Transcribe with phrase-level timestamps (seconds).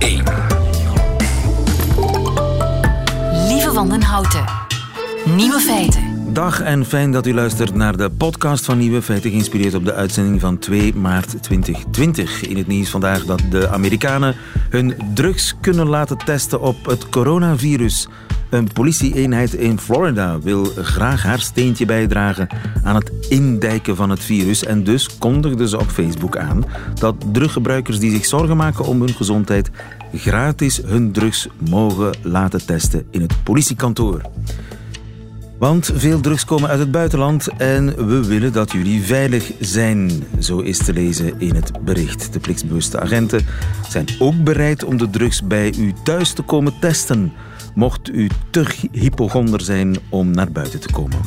[0.00, 0.22] 1.
[3.48, 4.44] Lieve Wandenhouten.
[5.24, 6.09] Nieuwe feiten.
[6.32, 9.94] Dag en fijn dat u luistert naar de podcast van Nieuwe Feiten, geïnspireerd op de
[9.94, 12.42] uitzending van 2 maart 2020.
[12.42, 14.36] In het nieuws vandaag dat de Amerikanen
[14.68, 18.08] hun drugs kunnen laten testen op het coronavirus.
[18.50, 22.48] Een politieeenheid in Florida wil graag haar steentje bijdragen
[22.82, 24.64] aan het indijken van het virus.
[24.64, 29.14] En dus kondigden ze op Facebook aan dat druggebruikers die zich zorgen maken om hun
[29.14, 29.70] gezondheid
[30.14, 34.20] gratis hun drugs mogen laten testen in het politiekantoor.
[35.60, 40.10] Want veel drugs komen uit het buitenland en we willen dat jullie veilig zijn.
[40.38, 42.32] Zo is te lezen in het bericht.
[42.32, 43.46] De plichtsbewuste agenten
[43.88, 47.32] zijn ook bereid om de drugs bij u thuis te komen testen.
[47.74, 51.20] Mocht u te hypochonder zijn om naar buiten te komen.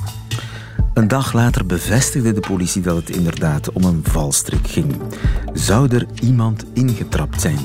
[0.94, 4.95] Een dag later bevestigde de politie dat het inderdaad om een valstrik ging.
[5.54, 7.59] Zou er iemand ingetrapt zijn?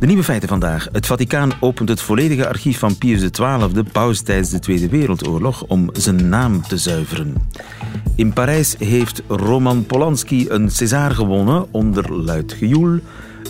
[0.00, 0.88] De nieuwe feiten vandaag.
[0.92, 5.90] Het Vaticaan opent het volledige archief van Pius XII, paus tijdens de Tweede Wereldoorlog, om
[5.92, 7.34] zijn naam te zuiveren.
[8.14, 12.98] In Parijs heeft Roman Polanski een César gewonnen onder luid gejoel.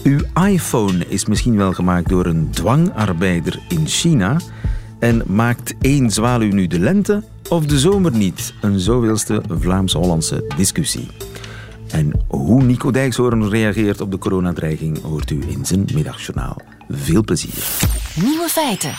[0.02, 4.36] Uw iPhone is misschien wel gemaakt door een dwangarbeider in China.
[4.98, 8.54] En maakt één zwaluw nu de lente of de zomer niet?
[8.60, 11.08] Een zoveelste Vlaams-Hollandse discussie.
[11.90, 16.56] En hoe Nico Dijkshoorn reageert op de coronadreiging hoort u in zijn middagjournaal.
[16.88, 17.64] Veel plezier.
[18.22, 18.92] Nieuwe feiten.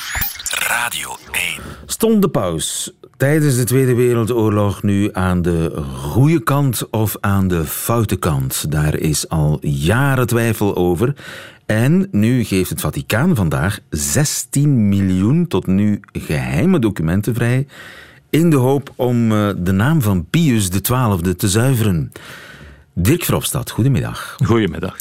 [0.68, 1.44] Radio 1.
[1.86, 7.66] Stond de paus tijdens de Tweede Wereldoorlog nu aan de goede kant of aan de
[7.66, 8.72] foute kant?
[8.72, 11.16] Daar is al jaren twijfel over.
[11.66, 17.68] En nu geeft het Vaticaan vandaag 16 miljoen tot nu geheime documenten vrij
[18.30, 22.12] in de hoop om eh, de naam van Pius XII te zuiveren.
[22.94, 24.36] Dirk Verhofstadt, goedemiddag.
[24.46, 24.96] Goedemiddag.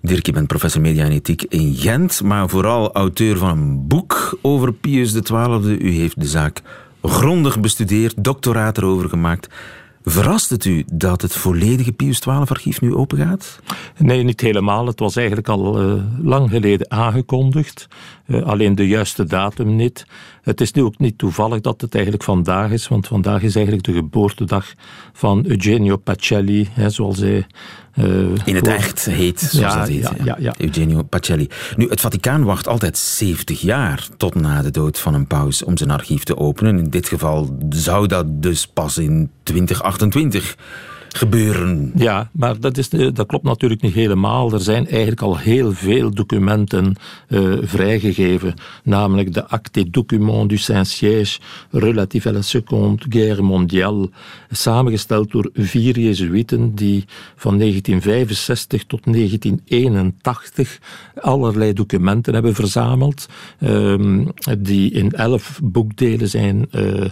[0.00, 4.38] Dirk, je bent professor media en ethiek in Gent, maar vooral auteur van een boek
[4.42, 5.76] over Pius XII.
[5.78, 6.62] U heeft de zaak
[7.02, 9.48] grondig bestudeerd, doctoraat erover gemaakt.
[10.02, 13.60] Verrast het u dat het volledige Pius XII-archief nu opengaat?
[13.96, 14.86] Nee, niet helemaal.
[14.86, 17.88] Het was eigenlijk al uh, lang geleden aangekondigd.
[18.28, 20.06] Uh, alleen de juiste datum niet.
[20.42, 23.86] Het is nu ook niet toevallig dat het eigenlijk vandaag is, want vandaag is eigenlijk
[23.86, 24.72] de geboortedag
[25.12, 27.46] van Eugenio Pacelli, hè, zoals hij
[27.98, 28.04] uh,
[28.44, 30.02] in het echt heet, zoals ja, dat heet.
[30.02, 30.54] Ja, ja, ja.
[30.58, 31.48] Eugenio Pacelli.
[31.76, 35.76] Nu, het Vaticaan wacht altijd 70 jaar tot na de dood van een paus om
[35.76, 36.78] zijn archief te openen.
[36.78, 40.56] In dit geval zou dat dus pas in 2028
[41.08, 41.92] gebeuren.
[41.94, 44.52] Ja, maar dat, is, dat klopt natuurlijk niet helemaal.
[44.52, 46.96] Er zijn eigenlijk al heel veel documenten
[47.28, 51.38] uh, vrijgegeven, namelijk de Acte Document du Saint-Siège
[51.70, 54.10] relatif à la Seconde Guerre mondiale,
[54.50, 57.04] samengesteld door vier Jezuïeten die
[57.36, 60.78] van 1965 tot 1981
[61.20, 63.26] allerlei documenten hebben verzameld,
[63.58, 63.94] uh,
[64.58, 67.04] die in elf boekdelen zijn uh,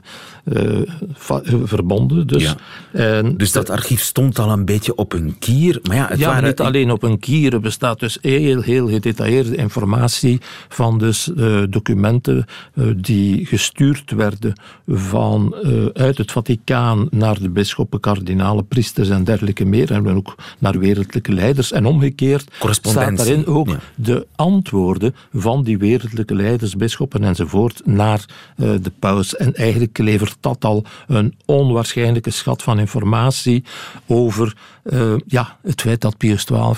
[1.65, 2.27] verbonden.
[2.27, 2.57] Dus, ja.
[2.93, 5.81] en dus dat archief stond al een beetje op een kier.
[5.83, 6.45] Maar ja, het ja, waren...
[6.45, 7.53] niet alleen op een kier.
[7.53, 14.61] Er bestaat dus heel, heel gedetailleerde informatie van dus uh, documenten uh, die gestuurd werden
[14.87, 19.93] van, uh, uit het Vaticaan naar de bisschoppen, kardinalen, priesters en dergelijke meer.
[19.93, 21.73] En ook naar wereldlijke leiders.
[21.73, 23.81] En omgekeerd staat daarin ook ja.
[23.95, 28.25] de antwoorden van die wereldlijke leiders, bisschoppen enzovoort naar
[28.57, 29.37] de paus.
[29.37, 33.65] En eigenlijk levert dat al een onwaarschijnlijke schat van informatie
[34.07, 36.75] over uh, ja, het feit dat Pius XII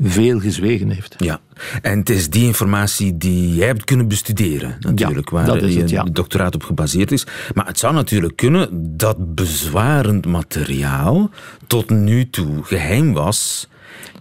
[0.00, 1.14] veel gezwegen heeft.
[1.18, 1.40] Ja,
[1.82, 6.02] en het is die informatie die jij hebt kunnen bestuderen, natuurlijk, ja, waar je ja.
[6.02, 7.26] doctoraat op gebaseerd is.
[7.54, 11.30] Maar het zou natuurlijk kunnen dat bezwarend materiaal
[11.66, 13.68] tot nu toe geheim was.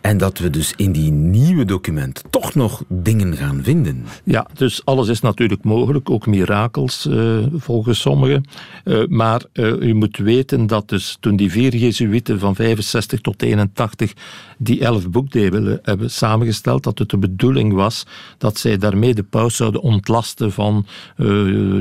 [0.02, 4.06] En dat we dus in die nieuwe documenten toch nog dingen gaan vinden.
[4.24, 8.44] Ja, dus alles is natuurlijk mogelijk, ook mirakels uh, volgens sommigen.
[8.86, 13.42] Uh, maar uh, u moet weten dat dus toen die vier Jezuïeten van 65 tot
[13.42, 14.14] 81
[14.62, 18.06] die elf boekdelen hebben samengesteld, dat het de bedoeling was
[18.38, 20.86] dat zij daarmee de paus zouden ontlasten van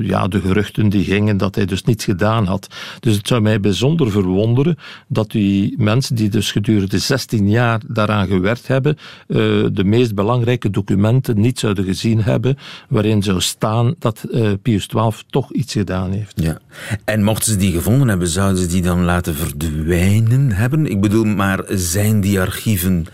[0.03, 2.67] ja, de geruchten die gingen dat hij dus niets gedaan had.
[3.01, 4.79] Dus het zou mij bijzonder verwonderen
[5.09, 8.97] dat die mensen die dus gedurende 16 jaar daaraan gewerkt hebben,
[9.29, 9.37] uh,
[9.73, 12.57] de meest belangrijke documenten niet zouden gezien hebben,
[12.89, 16.41] waarin zou staan dat uh, Pius XII toch iets gedaan heeft.
[16.41, 16.59] Ja.
[17.05, 20.87] En mochten ze die gevonden hebben, zouden ze die dan laten verdwijnen hebben?
[20.87, 23.07] Ik bedoel, maar zijn die archieven archieven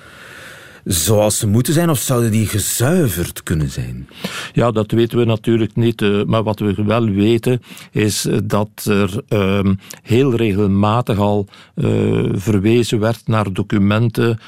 [0.85, 4.09] zoals ze moeten zijn, of zouden die gezuiverd kunnen zijn?
[4.53, 6.03] Ja, dat weten we natuurlijk niet.
[6.03, 12.99] Eh, maar wat we wel weten is dat er ehm, heel regelmatig al uh, verwezen
[12.99, 14.39] werd naar documenten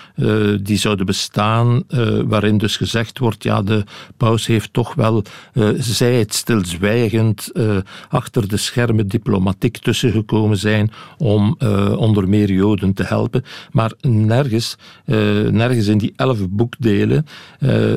[0.62, 1.82] die zouden bestaan,
[2.26, 3.84] waarin dus gezegd wordt, ja, de
[4.16, 5.22] paus heeft toch wel,
[5.78, 7.52] zij het stilzwijgend,
[8.08, 11.56] achter de schermen diplomatiek tussengekomen zijn om
[11.96, 13.44] onder meer Joden te helpen.
[13.72, 14.76] Maar nergens,
[15.50, 17.26] nergens in die elf boekdelen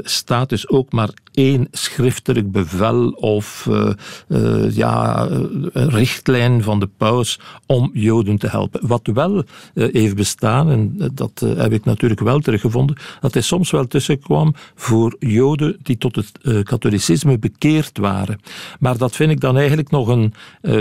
[0.04, 1.10] staat dus ook maar
[1.40, 3.90] één schriftelijk bevel of uh,
[4.28, 5.28] uh, ja,
[5.74, 8.88] richtlijn van de paus om Joden te helpen.
[8.88, 9.44] Wat wel
[9.74, 15.16] heeft bestaan, en dat heb ik natuurlijk wel teruggevonden, dat hij soms wel tussenkwam voor
[15.20, 18.40] Joden die tot het katholicisme bekeerd waren.
[18.80, 20.34] Maar dat vind ik dan eigenlijk nog een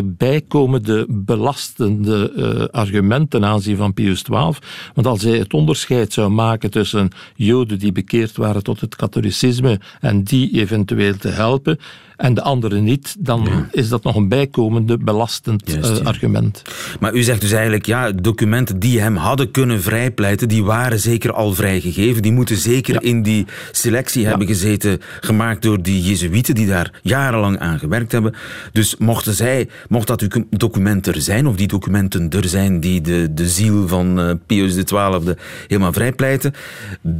[0.05, 4.53] bijkomende belastende argument ten aanzien van Pius XII.
[4.95, 9.81] Want als hij het onderscheid zou maken tussen Joden die bekeerd waren tot het katholicisme
[10.01, 11.79] en die eventueel te helpen
[12.19, 16.63] en de andere niet, dan is dat nog een bijkomende belastend eh, argument.
[17.01, 21.33] Maar u zegt dus eigenlijk, ja, documenten die hem hadden kunnen vrijpleiten, die waren zeker
[21.33, 22.23] al vrijgegeven.
[22.23, 27.59] Die moeten zeker in die selectie hebben gezeten, gemaakt door die Jezuïeten die daar jarenlang
[27.59, 28.35] aan gewerkt hebben.
[28.73, 33.35] Dus mochten zij, mocht dat document er zijn, of die documenten er zijn die de,
[33.35, 35.35] de ziel van uh, Pius XII
[35.67, 36.53] helemaal vrijpleiten,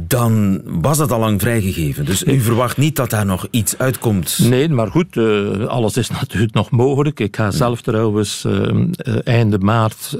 [0.09, 2.05] dan was dat al lang vrijgegeven.
[2.05, 4.39] Dus u verwacht niet dat daar nog iets uitkomt?
[4.41, 7.19] Nee, maar goed, uh, alles is natuurlijk nog mogelijk.
[7.19, 8.87] Ik ga zelf trouwens uh,
[9.23, 10.17] einde maart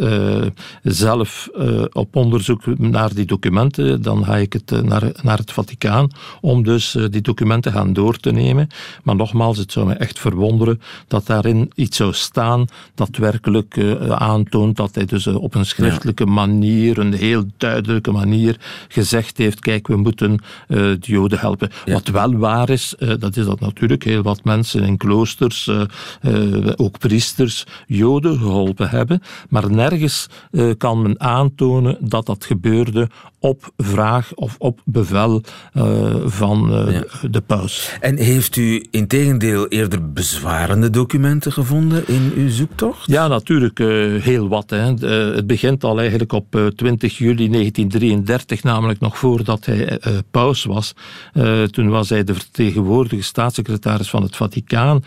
[0.84, 1.50] zelf
[1.92, 4.02] op onderzoek naar die documenten.
[4.02, 8.32] Dan ga ik het naar, naar het Vaticaan om dus die documenten gaan door te
[8.32, 8.68] nemen.
[9.04, 12.66] Maar nogmaals, het zou me echt verwonderen dat daarin iets zou staan
[12.96, 13.78] dat werkelijk
[14.10, 18.58] aantoont dat hij dus op een schriftelijke manier, een heel duidelijke manier
[18.88, 21.70] gezegd heeft, kijk, we moeten de Joden helpen.
[21.86, 25.82] Wat wel waar is, dat is dat natuurlijk heel wat mensen in kloosters, uh,
[26.22, 29.22] uh, ook priesters, Joden geholpen hebben.
[29.50, 30.28] Maar nergens
[30.78, 33.10] kan men aantonen dat dat gebeurde
[33.40, 35.42] op vraag of op bevel
[36.26, 37.04] van ja.
[37.30, 37.98] de paus.
[38.00, 43.08] En heeft u in tegendeel eerder bezwarende documenten gevonden in uw zoektocht?
[43.08, 43.78] Ja, natuurlijk
[44.24, 44.70] heel wat.
[44.70, 44.94] Hè.
[45.36, 50.00] het begint al eigenlijk op 20 juli 1933, namelijk nog voordat hij
[50.32, 50.94] paus was.
[51.72, 55.04] toen was hij de vertegenwoordigende staatssecretaris van het Vaticaan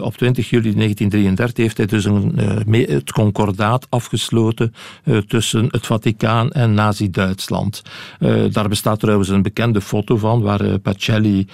[0.00, 2.38] op 20 juli 1933 heeft hij dus een,
[2.88, 4.74] het concordaat afgesloten
[5.26, 7.82] tussen het Vaticaan en Nazi-Duitsland.
[8.50, 11.46] daar bestaat trouwens een bekende foto van, waar Pacelli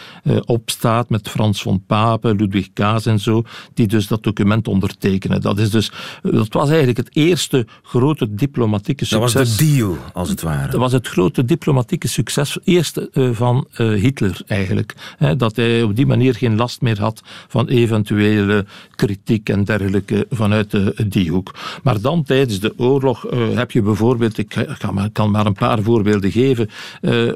[0.45, 3.43] op staat met Frans von Pape, Ludwig Kaas en zo,
[3.75, 5.41] die dus dat document ondertekenen.
[5.41, 5.93] Dat, is dus,
[6.23, 9.33] dat was eigenlijk het eerste grote diplomatieke succes.
[9.33, 10.71] Dat was de deal, als het ware.
[10.71, 14.95] Dat was het grote diplomatieke succes, eerste van Hitler eigenlijk.
[15.37, 20.71] Dat hij op die manier geen last meer had van eventuele kritiek en dergelijke vanuit
[20.71, 21.55] de, die hoek.
[21.83, 24.67] Maar dan tijdens de oorlog heb je bijvoorbeeld, ik
[25.13, 26.71] kan maar, een paar voorbeelden geven,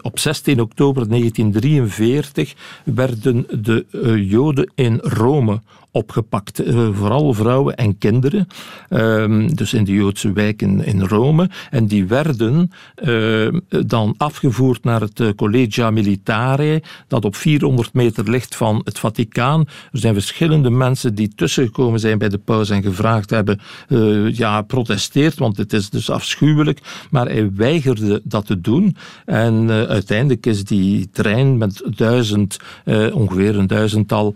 [0.02, 2.54] op 16 oktober 1943
[2.84, 3.86] werden de
[4.28, 5.60] Joden in Rome
[5.92, 6.66] opgepakt.
[6.66, 8.46] Uh, vooral vrouwen en kinderen,
[8.90, 11.50] uh, dus in de Joodse wijken in Rome.
[11.70, 12.70] En die werden
[13.04, 13.48] uh,
[13.86, 19.60] dan afgevoerd naar het Collegia Militare, dat op 400 meter ligt van het Vaticaan.
[19.92, 23.60] Er zijn verschillende mensen die tussengekomen zijn bij de paus en gevraagd hebben,
[24.32, 26.80] ja, protesteert, want het is dus afschuwelijk.
[27.10, 28.96] Maar hij weigerde dat te doen.
[29.24, 32.56] En uiteindelijk is die trein met duizend,
[33.12, 34.34] ongeveer een duizendtal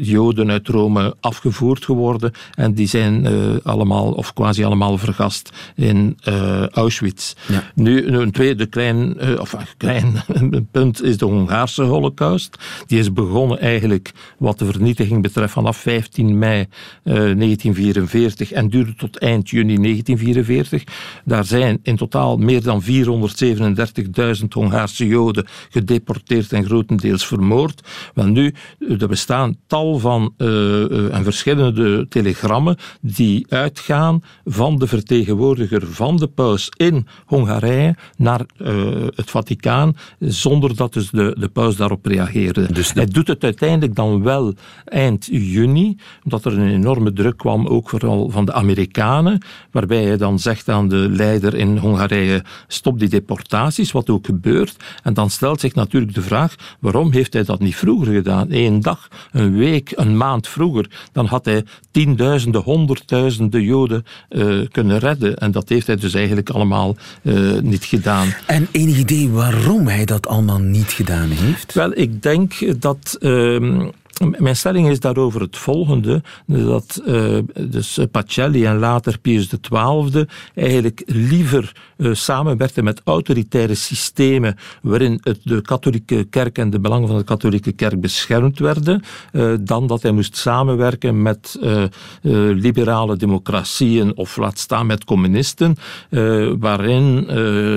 [0.00, 5.50] Joden Joden uit Rome afgevoerd geworden en die zijn uh, allemaal, of quasi allemaal, vergast
[5.74, 7.34] in uh, Auschwitz.
[7.48, 7.62] Ja.
[7.74, 10.22] Nu, een tweede klein, uh, of klein
[10.70, 12.56] punt is de Hongaarse holocaust.
[12.86, 16.66] Die is begonnen eigenlijk, wat de vernietiging betreft, vanaf 15 mei
[17.02, 20.84] 1944 en duurde tot eind juni 1944.
[21.24, 27.80] Daar zijn in totaal meer dan 437.000 Hongaarse Joden gedeporteerd en grotendeels vermoord.
[28.14, 28.54] Wel nu,
[28.98, 36.26] er bestaan tal van uh, en verschillende telegrammen die uitgaan van de vertegenwoordiger van de
[36.26, 38.68] paus in Hongarije naar uh,
[39.14, 42.72] het Vaticaan, zonder dat dus de, de paus daarop reageerde.
[42.72, 47.66] Dus Hij doet het uiteindelijk dan wel eind juni, omdat er een enorme druk kwam,
[47.66, 52.98] ook vooral van de Amerikanen, waarbij hij dan zegt aan de leider in Hongarije, stop
[52.98, 54.76] die deportaties, wat ook gebeurt.
[55.02, 58.46] En dan stelt zich natuurlijk de vraag, waarom heeft hij dat niet vroeger gedaan?
[58.50, 64.98] Eén dag, een week, een maand vroeger, dan had hij tienduizenden, honderdduizenden Joden uh, kunnen
[64.98, 65.36] redden.
[65.36, 68.34] En dat heeft hij dus eigenlijk allemaal uh, niet gedaan.
[68.46, 71.74] En enig idee waarom hij dat allemaal niet gedaan heeft?
[71.74, 73.16] Wel, ik denk dat.
[73.20, 73.88] Ehm,
[74.38, 77.38] mijn stelling is daarover het volgende: dat uh,
[77.68, 85.40] dus Pacelli en later Pius XII eigenlijk liever uh, samenwerkten met autoritaire systemen waarin het,
[85.42, 89.02] de katholieke kerk en de belangen van de katholieke kerk beschermd werden,
[89.32, 91.60] uh, dan dat hij moest samenwerken met
[92.52, 95.76] liberale democratieën of laat staan met communisten,
[96.58, 97.26] waarin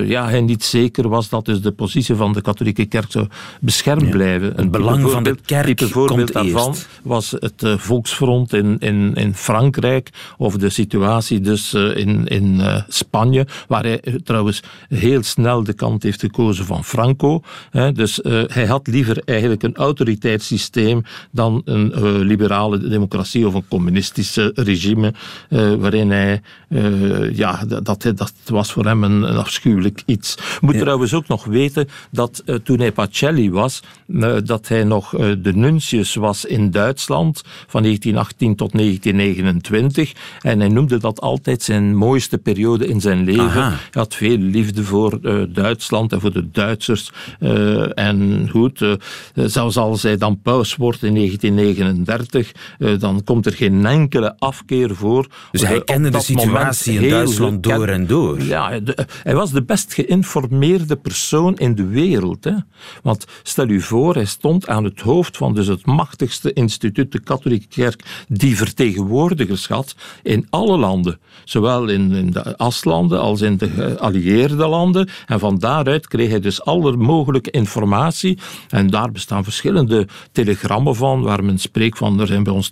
[0.07, 3.27] ja, hij niet zeker was dat dus de positie van de katholieke kerk zou
[3.61, 4.09] beschermd ja.
[4.09, 4.53] blijven.
[4.55, 5.79] Het belang van de kerk
[6.31, 11.97] komt daarvan was het uh, volksfront in, in, in Frankrijk of de situatie dus uh,
[11.97, 17.41] in, in uh, Spanje, waar hij trouwens heel snel de kant heeft gekozen van Franco.
[17.71, 21.01] Hè, dus hij had liever eigenlijk een autoriteitssysteem
[21.31, 25.13] dan een liberale democratie of een communistische regime
[25.49, 26.41] waarin hij,
[27.33, 30.37] ja, dat, dat was voor hem een, een afschuwelijk iets.
[30.61, 30.79] Moet ja.
[30.79, 33.81] trouwens ook nog weten dat toen hij Pacelli was,
[34.43, 35.09] dat hij nog
[35.41, 40.13] de nuntius was in Duitsland van 1918 tot 1929.
[40.41, 43.43] En hij noemde dat altijd zijn mooiste periode in zijn leven.
[43.43, 43.69] Aha.
[43.69, 47.11] Hij had veel liefde voor uh, Duitsland en voor de Duitsers.
[47.93, 48.85] En goed,
[49.33, 52.51] zelfs als hij dan paus wordt in 1939,
[52.99, 55.27] dan komt er geen enkele afkeer voor.
[55.51, 58.41] Dus hij kende de situatie in Duitsland door en door.
[58.41, 62.43] Ja, de, hij was de best geïnformeerde persoon in de wereld.
[62.43, 62.53] Hè.
[63.03, 67.19] Want stel u voor, hij stond aan het hoofd van dus het machtigste instituut, de
[67.19, 71.19] katholieke kerk, die vertegenwoordigers had in alle landen.
[71.43, 75.09] Zowel in, de aslanden als in de geallieerde landen.
[75.25, 78.37] En van daaruit kreeg hij dus alle mogelijke informatie.
[78.69, 82.69] En daar bestaan verschillende telegrammen van, waar men spreekt van er zijn bij ons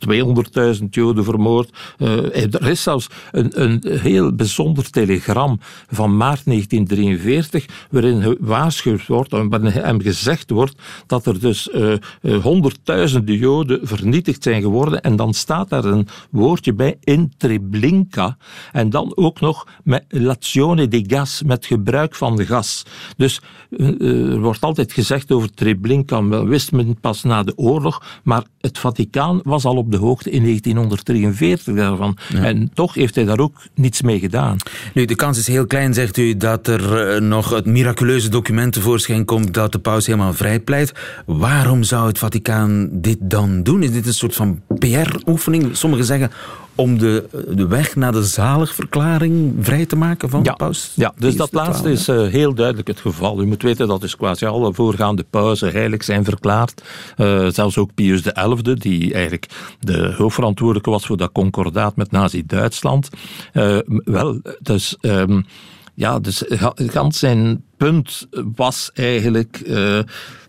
[0.80, 1.70] 200.000 Joden vermoord.
[1.98, 5.60] Uh, er is zelfs een, een heel bijzonder telegram
[5.92, 10.76] van maart 1943, waarin gewaarschuwd wordt, en waarin hem gezegd wordt
[11.14, 15.02] dat er dus uh, uh, honderdduizenden Joden vernietigd zijn geworden.
[15.02, 18.38] En dan staat daar een woordje bij, in Treblinka.
[18.72, 22.86] En dan ook nog met lazione di gas, met gebruik van gas.
[23.18, 28.22] Dus uh, er wordt altijd gezegd over Treblinka, wel wist men pas na de oorlog,
[28.24, 32.18] maar het Vaticaan was al op de hoogte in 1943 daarvan.
[32.30, 32.44] Ja.
[32.44, 34.58] En toch heeft hij daar ook niets mee gedaan.
[34.94, 39.26] Nu, de kans is heel klein, zegt u, dat er nog het miraculeuze document tevoorschijn
[39.26, 40.94] komt dat de paus helemaal vrijpleit.
[41.26, 43.84] Waarom zou het Vaticaan dit dan doen?
[43.84, 45.78] Is dit een soort van PR-oefening?
[45.78, 46.32] Sommigen zeggen
[46.76, 50.92] om de, de weg naar de zaligverklaring vrij te maken van ja, de paus?
[50.96, 53.42] Ja, dus dat laatste is uh, heel duidelijk het geval.
[53.42, 56.84] U moet weten dat dus quasi alle voorgaande pausen heilig zijn verklaard.
[57.18, 59.48] Uh, zelfs ook Pius XI, die eigenlijk
[59.80, 63.10] de hoofdverantwoordelijke was voor dat concordaat met Nazi-Duitsland.
[63.54, 64.98] Uh, wel, dus...
[65.02, 65.46] Um,
[65.94, 66.44] ja, dus
[66.76, 70.00] gans zijn punt was eigenlijk uh,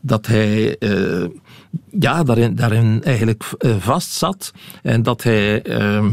[0.00, 1.24] dat hij uh,
[2.00, 5.62] ja, daarin, daarin eigenlijk uh, vastzat en dat hij.
[5.62, 6.12] Ehm,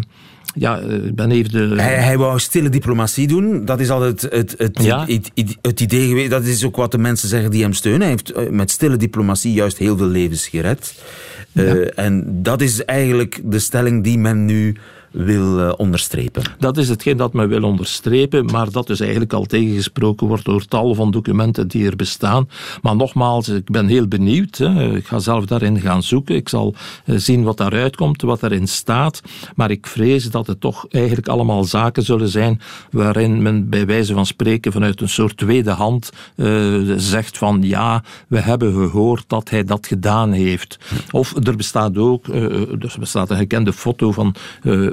[0.53, 1.81] ja, ik ben even de...
[1.81, 3.65] Hij, hij wou stille diplomatie doen.
[3.65, 6.29] Dat is altijd het, het, het, het, het, idee geweest.
[6.29, 8.01] Dat is ook wat de mensen zeggen die hem steunen.
[8.01, 11.03] Hij heeft met stille diplomatie juist heel veel levens gered.
[11.51, 11.75] Ja.
[11.75, 14.75] En dat is eigenlijk de stelling die men nu
[15.11, 16.43] wil uh, onderstrepen.
[16.59, 20.65] Dat is hetgeen dat men wil onderstrepen, maar dat is eigenlijk al tegengesproken wordt door
[20.65, 22.49] tal van documenten die er bestaan.
[22.81, 24.57] Maar nogmaals, ik ben heel benieuwd.
[24.57, 24.95] Hè.
[24.95, 26.35] Ik ga zelf daarin gaan zoeken.
[26.35, 26.75] Ik zal
[27.05, 29.21] uh, zien wat daaruit komt, wat erin staat.
[29.55, 34.13] Maar ik vrees dat het toch eigenlijk allemaal zaken zullen zijn waarin men bij wijze
[34.13, 39.49] van spreken vanuit een soort tweede hand uh, zegt van ja, we hebben gehoord dat
[39.49, 40.77] hij dat gedaan heeft.
[41.11, 42.25] Of er bestaat ook,
[42.79, 44.35] dus er bestaat een gekende foto van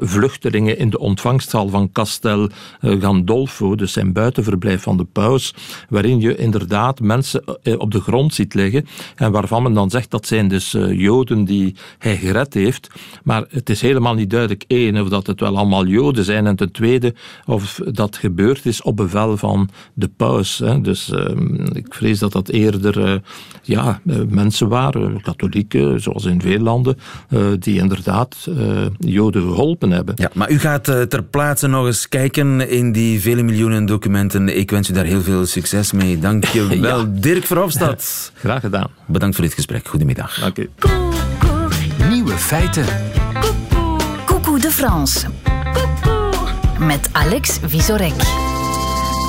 [0.09, 2.49] vluchtelingen in de ontvangsthal van Castel
[2.81, 5.55] Gandolfo, dus zijn buitenverblijf van de paus,
[5.89, 10.11] waarin je inderdaad mensen eh, op de grond ziet liggen en waarvan men dan zegt
[10.11, 12.91] dat zijn dus eh, Joden die hij gered heeft.
[13.25, 16.57] Maar het is helemaal niet duidelijk, één, of dat het wel allemaal Joden zijn en
[16.57, 17.15] ten tweede,
[17.47, 20.63] of dat gebeurd is op bevel van de paus.
[20.83, 23.15] Dus ehm, ik vrees dat dat eerder eh,
[23.63, 26.97] ja, mensen waren, katholieken, zoals in veel landen,
[27.59, 28.49] die inderdaad
[28.99, 30.15] Joden geholpen hebben hebben.
[30.19, 34.57] Ja, maar u gaat uh, ter plaatse nog eens kijken in die vele miljoenen documenten.
[34.59, 36.19] Ik wens u daar heel veel succes mee.
[36.19, 37.05] Dank je wel, ja.
[37.21, 38.33] Dirk Verhofstadt.
[38.35, 38.91] Graag gedaan.
[39.07, 39.89] Bedankt voor dit gesprek.
[39.89, 40.41] Goedemiddag.
[40.41, 40.71] Dank u.
[42.09, 42.85] Nieuwe feiten.
[44.25, 45.27] Coucou de France.
[46.79, 48.48] Met Alex Visorek.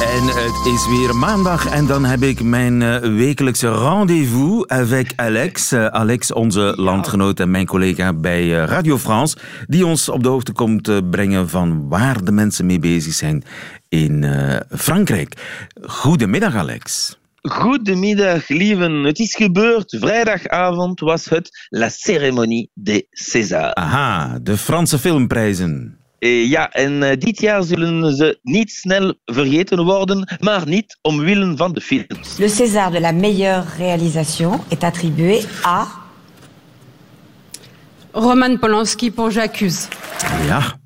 [0.02, 5.74] En het is weer maandag en dan heb ik mijn uh, wekelijkse rendezvous avec Alex.
[5.74, 9.38] Uh, Alex, onze landgenoot en mijn collega bij uh, Radio France,
[9.68, 13.44] die ons op de hoogte komt brengen van waar de mensen mee bezig zijn
[13.90, 14.26] in
[14.70, 15.34] Frankrijk.
[15.82, 17.18] Goedemiddag, Alex.
[17.42, 19.04] Goedemiddag, lieven.
[19.04, 19.98] Het is gebeurd.
[20.00, 23.74] Vrijdagavond was het La Cérémonie des Césars.
[23.74, 25.99] Aha, de Franse filmprijzen.
[26.20, 31.58] Eh, ja, en eh, dit jaar zullen ze niet snel vergeten worden, maar niet omwille
[31.58, 32.38] van de films.
[32.38, 35.88] Le César de la meilleure réalisation est attribué à
[38.12, 39.88] Roman Polanski pour J'accuse.
[40.48, 40.80] Ja,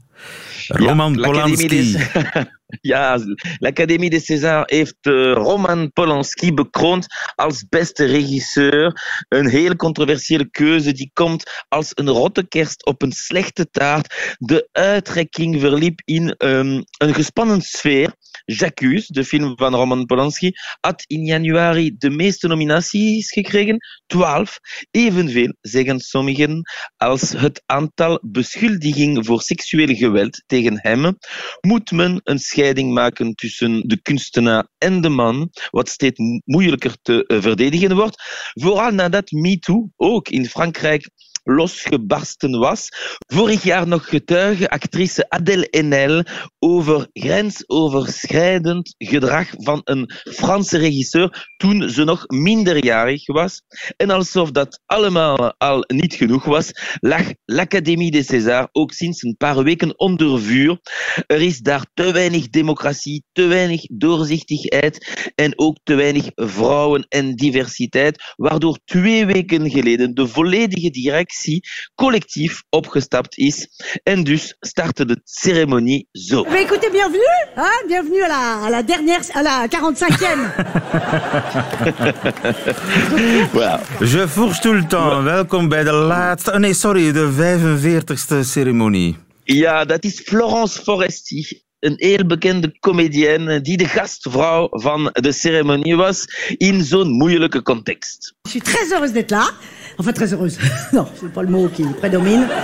[0.67, 1.97] Roman Ja, Polanski.
[2.81, 3.17] ja,
[3.59, 9.01] l'Académie des Césars heeft eh, Roman Polanski bekroond als beste regisseur.
[9.29, 14.35] Een heel controversiële keuze die komt als een rotte kerst op een slechte taart.
[14.37, 18.13] De uitrekking verliep in ehm, een gespannen sfeer.
[18.45, 24.59] J'accuse, de film van Roman Polanski, had in januari de meeste nominaties gekregen, 12.
[24.91, 26.61] Evenveel, zeggen sommigen,
[26.97, 31.17] als het aantal beschuldigingen voor seksueel geweld tegen hem.
[31.61, 36.97] Moet men een scheiding maken tussen de kunstenaar en de man, wat steeds mo- moeilijker
[37.01, 38.23] te eh, verdedigen wordt.
[38.53, 41.09] Vooral nadat MeToo ook in Frankrijk
[41.43, 42.89] losgebarsten was.
[43.27, 46.23] Vorig jaar nog getuige actrice Adèle Haenel
[46.59, 53.61] over grensoverschrijdend gedrag van een Franse regisseur toen ze nog minderjarig was.
[53.97, 59.35] En alsof dat allemaal al niet genoeg was, lag l'Académie des Césars ook sinds een
[59.37, 60.79] paar weken onder vuur.
[61.27, 67.35] Er is daar te weinig democratie, te weinig doorzichtigheid en ook te weinig vrouwen en
[67.35, 71.32] diversiteit, waardoor twee weken geleden de volledige directie
[71.95, 73.67] collectief opgestapt is.
[74.03, 76.43] En dus startte de ceremonie zo.
[76.43, 80.51] Mais écoutez, bienvenue, hein, bienvenue à la, à la dernière, à la 45e.
[83.51, 83.81] Voilà.
[84.13, 85.23] Je fourche tout le temps.
[85.23, 86.51] Welkom bij de laatste...
[86.51, 89.17] Oh nee, sorry, de 45ste ceremonie.
[89.43, 91.61] Ja, dat is Florence Foresti.
[91.79, 96.25] Een heel bekende comedienne die de gastvrouw van de ceremonie was
[96.57, 98.35] in zo'n moeilijke context.
[98.41, 99.51] Je suis très heureuse d'être là.
[99.97, 100.57] Enfin, très heureuse.
[100.93, 102.45] Non, c'est pas le mot qui prédomine.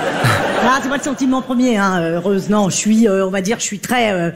[0.62, 2.50] Ah, c'est pas le sentiment premier, hein, heureuse.
[2.50, 4.30] Non, je suis, euh, on va dire, je suis très, euh,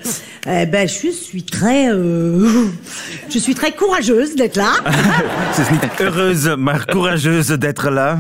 [0.48, 2.70] eh ben, je suis très, euh,
[3.30, 4.72] je suis très courageuse d'être là.
[6.00, 8.18] Heureuse, maar courageuse d'être là.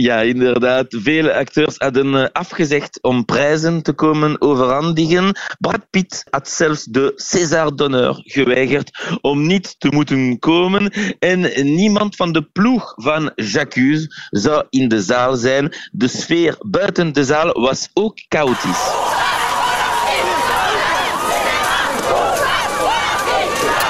[0.00, 0.86] Ja, inderdaad.
[0.88, 5.38] Vele acteurs hadden eh, afgezegd om prijzen te komen overhandigen.
[5.58, 10.92] Brad Pitt had zelfs de César d'honneur geweigerd om niet te moeten komen.
[11.18, 11.40] En
[11.74, 15.72] niemand van de ploeg van J'accuse zou in de zaal zijn.
[15.92, 18.86] De sfeer buiten de zaal was ook chaotisch.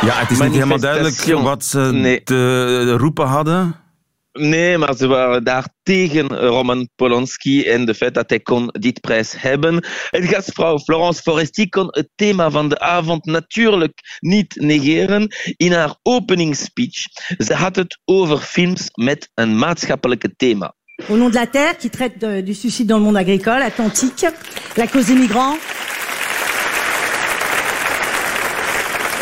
[0.00, 2.22] Ja, het is niet helemaal duidelijk wat ze Nee.
[2.22, 3.86] te roepen hadden.
[4.32, 9.00] Nee, maar ze waren daar tegen Roman Polanski en de feit dat hij kon dit
[9.00, 9.84] prijs hebben.
[10.10, 15.94] En gastvrouw Florence Foresti kon het thema van de avond natuurlijk niet negeren in haar
[16.02, 17.02] openingsspeech.
[17.38, 20.74] Ze had het over films met een maatschappelijke thema.
[21.08, 24.30] Au nom de la Terre, qui traite de- du suicide dans le monde agricole, atlantique,
[24.74, 25.56] la cause des migrants.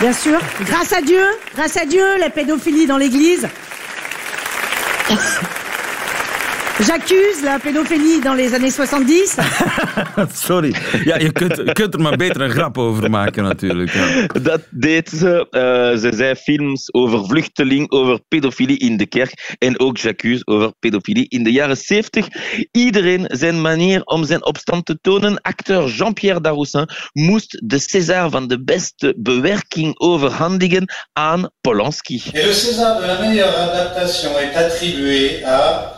[0.01, 3.49] Bien sûr, grâce à Dieu, grâce à Dieu, la pédophilie dans l'Église.
[5.09, 5.21] Thank
[5.61, 5.66] you.
[6.79, 9.39] J'accuse la pédophilie dans les années 70.
[10.35, 10.75] Sorry.
[11.05, 13.93] Ja, je kunt, je kunt er maar beter een grap over maken natuurlijk.
[13.93, 14.27] Ja.
[14.43, 15.47] Dat deed ze.
[15.51, 20.73] Eh, ze zei films over vluchteling, over pedofilie in de kerk en ook J'accuse over
[20.79, 22.29] pedofilie in de jaren 70.
[22.71, 25.41] Iedereen zijn manier om zijn opstand te tonen.
[25.41, 32.23] Acteur Jean-Pierre Daroussin moest de César van de beste bewerking overhandigen aan Polanski.
[32.33, 35.96] Et le César de la meilleure adaptation est attribué à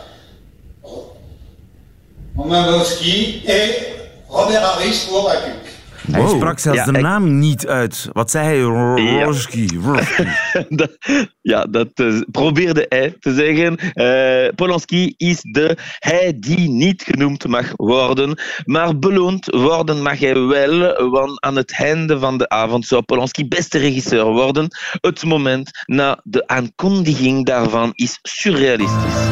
[2.35, 3.87] Romain Bowski et
[4.29, 5.67] Robert Harris pour Acute.
[6.11, 8.07] Hij sprak zelfs Ja, de ik- naam niet uit.
[8.13, 9.23] Wat zei hij?
[9.23, 9.67] Roski.
[10.69, 10.97] Dat-
[11.41, 13.75] ja, dat eh, probeerde hij te zeggen.
[13.93, 20.39] Eh, Polanski is de hij die niet genoemd mag worden, maar beloond worden mag hij
[20.39, 24.67] wel, want aan het einde van de avond zou Polanski beste regisseur worden.
[25.01, 29.27] Het moment na de aankondiging daarvan is surrealistisch.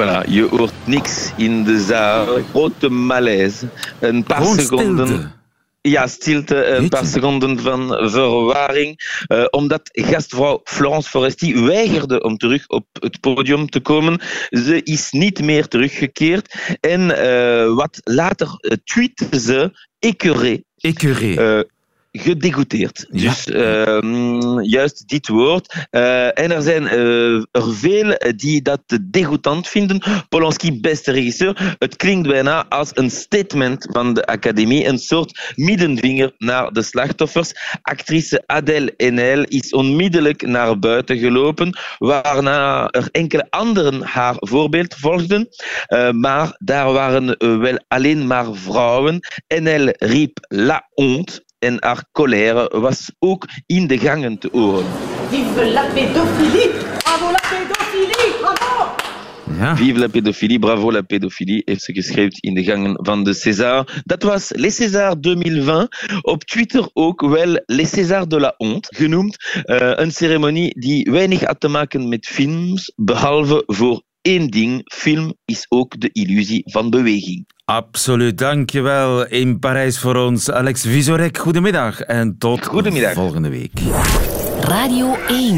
[0.00, 2.26] Voilà, je hoort niks in de zaal.
[2.50, 3.68] Grote malaise.
[4.00, 5.06] Een paar Gewoon seconden.
[5.06, 5.30] stilte.
[5.82, 9.22] Ja, stilte, een paar seconden van verwarring.
[9.26, 14.20] eh, omdat gastvrouw Florence Foresti weigerde om terug op het podium te komen.
[14.50, 16.54] Ze is niet meer teruggekeerd.
[16.80, 20.60] En eh, wat later uh, tweette ze, écœuré.
[20.86, 21.34] Écœuré.
[22.10, 23.06] Eh, gedegoûteerd.
[23.10, 25.86] Dus ehm, juist dit woord.
[25.90, 30.02] Uh, en er zijn uh, er veel die dat degoutant vinden.
[30.28, 31.76] Polanski, beste regisseur.
[31.78, 34.86] Het klinkt bijna als een statement van de academie.
[34.86, 37.52] Een soort middenvinger naar de slachtoffers.
[37.82, 45.48] Actrice Adèle Haenel is onmiddellijk naar buiten gelopen, waarna er enkele anderen haar voorbeeld volgden.
[45.88, 49.20] Uh, maar daar waren wel alleen maar vrouwen.
[49.46, 54.84] Haenel riep la honte en haar colère was ook in de gangen te horen.
[55.28, 56.70] Vive la pédophilie!
[56.98, 58.32] Bravo la pédophilie!
[58.40, 58.94] Bravo!
[59.58, 59.76] Ja.
[59.76, 64.02] Vive la pédophilie, bravo la pédophilie, heeft ze geschreven in de gangen van de César.
[64.04, 65.88] Dat was Les César 2020.
[66.22, 69.36] Op Twitter ook wel Les César de la honte genoemd.
[69.64, 74.80] Uh, een ceremonie die weinig had te maken met films, behalve voor één ding.
[74.94, 77.46] Film is ook de illusie van beweging.
[77.64, 79.26] Absoluut, dankjewel.
[79.26, 81.38] In Parijs voor ons, Alex Visorek.
[81.38, 83.12] Goedemiddag en tot Goedemiddag.
[83.12, 83.80] volgende week.
[84.60, 85.52] Radio 1.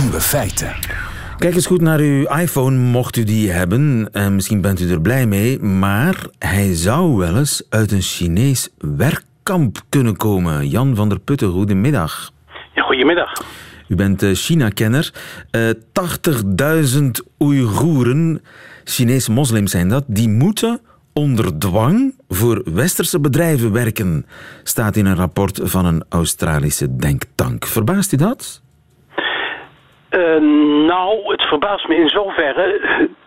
[0.00, 0.74] Nieuwe feiten.
[1.38, 4.08] Kijk eens goed naar uw iPhone, mocht u die hebben.
[4.12, 8.68] En misschien bent u er blij mee, maar hij zou wel eens uit een Chinees
[8.78, 10.68] werkkamp kunnen komen.
[10.68, 12.30] Jan van der Putten, goedemiddag.
[12.74, 13.32] Ja, goedemiddag.
[13.90, 15.12] U bent China-kenner.
[15.50, 15.70] Uh,
[16.94, 17.00] 80.000
[17.38, 18.42] Oeigoeren,
[18.84, 20.80] Chinese moslims zijn dat, die moeten
[21.12, 24.26] onder dwang voor westerse bedrijven werken,
[24.62, 27.66] staat in een rapport van een Australische denktank.
[27.66, 28.62] Verbaast u dat?
[30.10, 30.40] Uh,
[30.86, 32.80] nou, het verbaast me in zoverre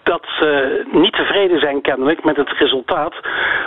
[0.04, 3.14] dat ze niet tevreden zijn kennelijk met het resultaat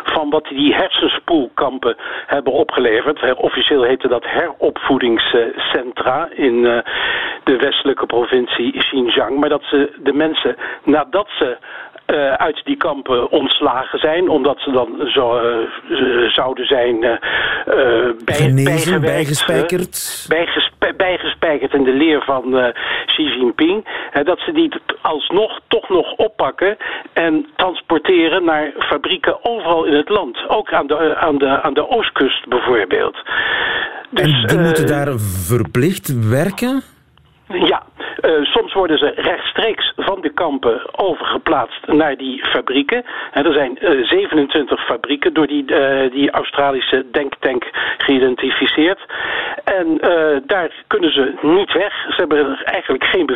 [0.04, 3.34] van wat die hersenspoelkampen hebben opgeleverd.
[3.34, 6.78] Officieel heette dat heropvoedingscentra in uh,
[7.44, 9.38] de westelijke provincie Xinjiang.
[9.38, 11.56] Maar dat ze de mensen, nadat ze
[12.06, 17.10] uh, uit die kampen ontslagen zijn, omdat ze dan zo, uh, zouden zijn uh,
[18.24, 20.26] bij, Genezen, bijgespijkerd.
[20.28, 22.72] Bijgespe, bijgespijkerd in de leer van
[23.06, 23.84] Xi Jinping.
[24.24, 26.76] dat ze die alsnog toch nog oppakken
[27.12, 30.48] en transporteren naar fabrieken overal in het land.
[30.48, 33.16] Ook aan de, aan de, aan de oostkust bijvoorbeeld.
[34.10, 36.82] Dus, en die moeten daar verplicht werken?
[37.48, 37.82] Ja,
[38.22, 43.04] uh, soms worden ze rechtstreeks van de kampen overgeplaatst naar die fabrieken.
[43.32, 49.00] En er zijn uh, 27 fabrieken door die, uh, die Australische denktank geïdentificeerd.
[49.64, 49.98] En
[50.46, 51.92] daar kunnen ze niet weg.
[52.08, 53.26] Ze hebben eigenlijk geen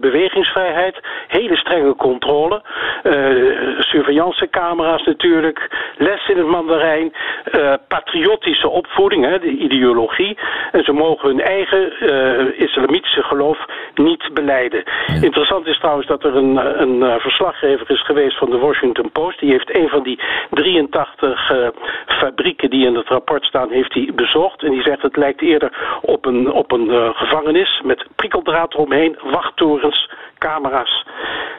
[0.00, 1.00] bewegingsvrijheid.
[1.28, 2.62] Hele strenge controle.
[3.78, 5.70] surveillancecamera's natuurlijk.
[5.96, 7.12] Les in het Mandarijn.
[7.88, 10.38] patriotische opvoeding, de ideologie.
[10.72, 11.92] En ze mogen hun eigen
[12.58, 13.41] islamitische geloof
[13.94, 14.84] niet beleiden.
[15.20, 19.40] Interessant is trouwens dat er een, een uh, verslaggever is geweest van de Washington Post.
[19.40, 21.68] Die heeft een van die 83 uh,
[22.06, 24.62] fabrieken die in het rapport staan, heeft hij bezocht.
[24.62, 29.18] En die zegt het lijkt eerder op een, op een uh, gevangenis met prikkeldraad eromheen,
[29.22, 31.06] wachttorens, camera's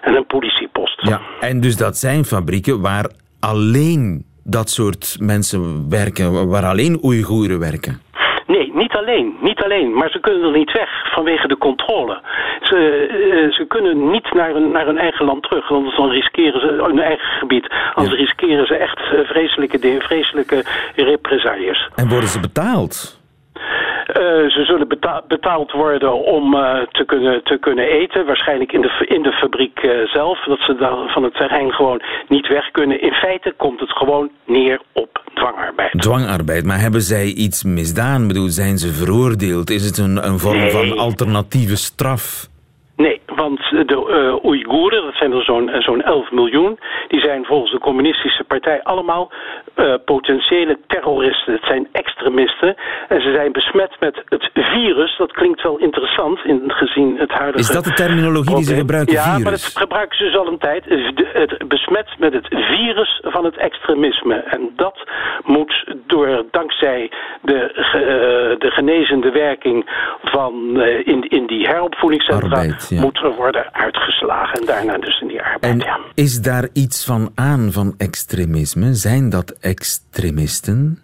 [0.02, 1.02] en een politiepost.
[1.02, 7.60] Ja, en dus dat zijn fabrieken waar alleen dat soort mensen werken, waar alleen Oeigoeren
[7.60, 8.02] werken.
[8.48, 9.94] Nee, niet alleen, niet alleen.
[9.94, 12.22] Maar ze kunnen er niet weg vanwege de controle.
[12.62, 15.72] Ze, uh, ze kunnen niet naar hun, naar hun eigen land terug.
[15.72, 17.68] Anders dan riskeren ze, hun eigen gebied.
[17.94, 18.22] Anders ja.
[18.22, 20.64] riskeren ze echt uh, vreselijke dingen, vreselijke
[20.96, 21.90] represailles.
[21.96, 23.23] En worden ze betaald?
[23.54, 28.26] Uh, ze zullen beta betaald worden om uh, te, kunnen, te kunnen eten.
[28.26, 30.44] Waarschijnlijk in de, in de fabriek uh, zelf.
[30.44, 33.02] Dat ze dan van het terrein gewoon niet weg kunnen.
[33.02, 35.92] In feite komt het gewoon neer op dwangarbeid.
[35.92, 38.22] Dwangarbeid, maar hebben zij iets misdaan?
[38.22, 39.70] Ik bedoel, zijn ze veroordeeld?
[39.70, 40.72] Is het een, een vorm nee.
[40.72, 42.52] van alternatieve straf?
[42.96, 47.72] Nee, want de uh, Oeigoeren, dat zijn er zo'n zo'n 11 miljoen, die zijn volgens
[47.72, 49.32] de communistische partij allemaal
[49.76, 51.54] uh, potentiële terroristen.
[51.54, 52.76] Het zijn extremisten
[53.08, 55.18] en ze zijn besmet met het virus.
[55.18, 57.60] Dat klinkt wel interessant in gezien het huidige...
[57.60, 59.44] Is dat de terminologie die ze gebruiken, ja, virus?
[59.44, 60.86] maar dat gebruiken ze dus al een tijd.
[61.34, 64.36] Het besmet met het virus van het extremisme.
[64.36, 65.10] En dat
[65.44, 69.90] moet door, dankzij de, uh, de genezende werking
[70.24, 72.48] van in, in die heropvoedingscentra...
[72.48, 73.02] Arbeid ja.
[73.02, 74.60] moeten worden uitgeslagen.
[74.60, 75.74] En daarna dus in die arbeid.
[75.74, 76.00] En ja.
[76.14, 78.94] is daar iets van aan van extremisme?
[78.94, 81.04] Zijn dat extremisten?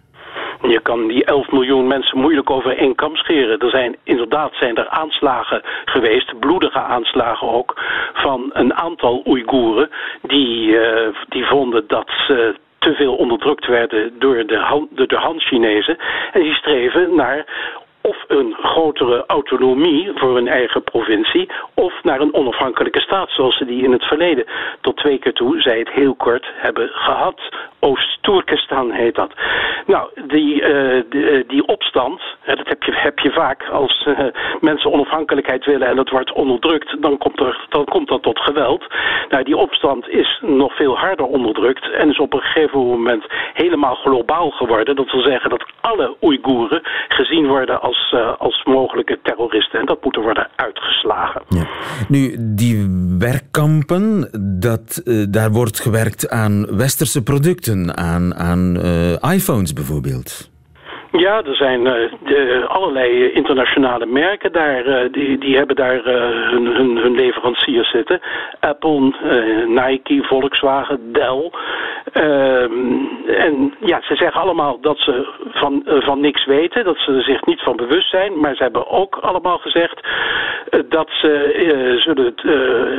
[0.62, 3.58] Je kan die 11 miljoen mensen moeilijk over één kam scheren.
[3.58, 7.80] Er zijn inderdaad zijn er aanslagen geweest, bloedige aanslagen ook,
[8.14, 9.90] van een aantal Oeigoeren
[10.22, 15.16] die, uh, die vonden dat ze te veel onderdrukt werden door de, Han, de, de
[15.16, 15.98] Han-Chinezen.
[16.32, 17.44] En die streven naar
[18.10, 23.64] of een grotere autonomie voor hun eigen provincie, of naar een onafhankelijke staat, zoals ze
[23.64, 24.44] die in het verleden
[24.80, 27.40] tot twee keer toe, zij het heel kort, hebben gehad.
[27.80, 29.32] Oost-Turkestan heet dat.
[29.86, 34.18] Nou, die, uh, die, die, opstand, dat heb je, heb je vaak als uh,
[34.60, 38.84] mensen onafhankelijkheid willen en het wordt onderdrukt, dan komt, er, dan komt dat tot geweld.
[39.28, 43.94] Nou, die opstand is nog veel harder onderdrukt en is op een gegeven moment helemaal
[43.94, 44.96] globaal geworden.
[44.96, 50.04] Dat wil zeggen dat alle Oeigoeren gezien worden als, uh, als mogelijke terroristen en dat
[50.04, 51.42] moet er worden uitgeslagen.
[52.08, 54.28] Nu, die werkkampen,
[54.60, 58.76] dat, daar wordt gewerkt aan westerse producten, aan, aan
[59.20, 60.50] iPhones bijvoorbeeld.
[61.12, 64.86] Ja, er zijn de, allerlei internationale merken daar.
[64.86, 68.20] Uh, die, die hebben daar hun, hun, hun, leveranciers zitten.
[68.60, 69.12] Apple,
[69.66, 71.50] Nike, Volkswagen, Dell.
[72.12, 72.70] Ehm,
[73.26, 76.84] en ja, ze zeggen allemaal dat ze van, van niks weten.
[76.84, 78.40] Dat ze er zich niet van bewust zijn.
[78.40, 80.08] Maar ze hebben ook allemaal gezegd
[80.88, 82.34] dat ze zullen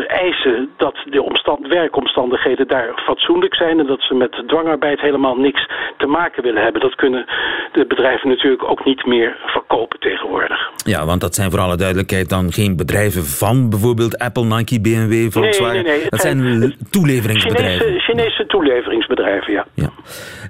[0.07, 3.79] eisen dat de omstand, werkomstandigheden daar fatsoenlijk zijn.
[3.79, 6.81] En dat ze met dwangarbeid helemaal niks te maken willen hebben.
[6.81, 7.25] Dat kunnen
[7.71, 10.69] de bedrijven natuurlijk ook niet meer verkopen tegenwoordig.
[10.85, 15.31] Ja, want dat zijn voor alle duidelijkheid dan geen bedrijven van bijvoorbeeld Apple, Nike, BMW,
[15.31, 15.73] Volkswagen.
[15.73, 16.09] Nee, nee, nee.
[16.09, 17.85] Dat zijn toeleveringsbedrijven.
[17.85, 19.65] Chinese, Chinese toeleveringsbedrijven, ja.
[19.73, 19.91] ja.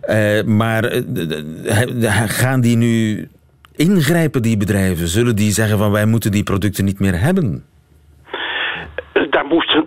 [0.10, 3.28] Uh, maar uh, gaan die nu
[3.76, 5.08] ingrijpen, die bedrijven?
[5.08, 7.66] Zullen die zeggen van wij moeten die producten niet meer hebben?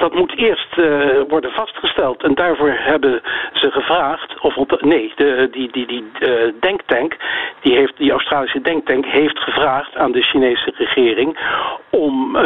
[0.05, 2.23] Dat moet eerst uh, worden vastgesteld.
[2.23, 7.17] En daarvoor hebben ze gevraagd, of nee, de, die, die, die uh, denktank,
[7.61, 11.39] die, heeft, die Australische denktank heeft gevraagd aan de Chinese regering
[11.91, 12.43] om uh,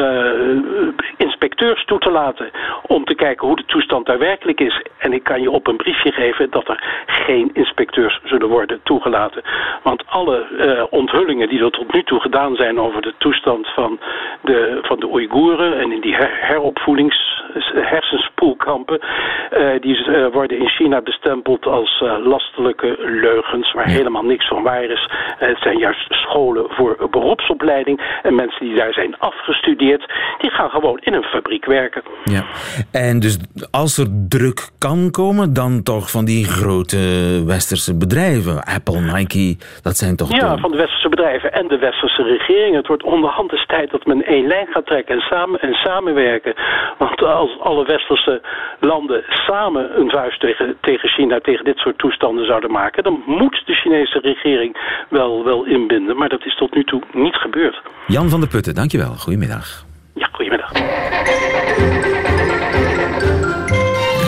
[1.17, 2.51] inspecteurs toe te laten.
[2.87, 4.83] Om te kijken hoe de toestand daar werkelijk is.
[4.99, 9.43] En ik kan je op een briefje geven dat er geen inspecteurs zullen worden toegelaten.
[9.83, 13.99] Want alle onthullingen die er tot nu toe gedaan zijn over de toestand van
[14.41, 17.29] de, van de Oeigoeren en in die her heropvoedings
[17.75, 19.01] hersenspoelkampen.
[19.01, 24.63] Uh, die uh, worden in China bestempeld als uh, lastelijke leugens, waar helemaal niks van
[24.63, 25.11] waar is.
[25.39, 28.21] het zijn juist scholen voor beroepsopleiding.
[28.23, 32.03] En mensen die daar zijn afgestudeerd, die gaan gewoon in een fabriek werken.
[32.25, 32.45] Ja.
[32.93, 33.39] En dus
[33.71, 36.99] als er druk kan komen, dan toch van die grote
[37.47, 38.65] westerse bedrijven.
[38.65, 40.33] Apple, Nike, dat zijn toch...
[40.33, 42.75] Ja, van de westerse bedrijven en de westerse regering.
[42.77, 46.55] Het wordt onderhand eens tijd dat men één lijn gaat trekken en, samen, en samenwerken.
[46.99, 48.41] Want als alle westerse
[48.81, 53.63] landen samen een vuist tegen, tegen China, tegen dit soort toestanden zouden maken, dan moet
[53.67, 54.77] de Chinese regering
[55.09, 56.17] wel, wel inbinden.
[56.17, 57.81] Maar dat is tot nu toe niet gebeurd.
[58.07, 59.15] Jan van der Putten, dankjewel.
[59.15, 59.85] Goedemiddag.
[60.15, 60.73] Ja, goedemiddag.